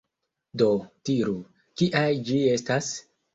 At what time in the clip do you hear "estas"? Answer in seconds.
2.55-2.91